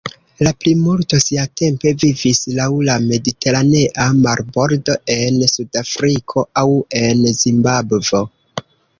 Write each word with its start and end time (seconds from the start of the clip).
La 0.45 0.51
plimulto 0.63 1.17
siatempe 1.23 1.91
vivis 2.03 2.39
laŭ 2.59 2.69
la 2.87 2.95
mediteranea 3.03 4.05
marbordo, 4.21 4.95
en 5.17 5.37
Sudafriko, 5.51 6.45
aŭ 6.63 6.65
en 7.03 7.21
Zimbabvo. 7.43 8.23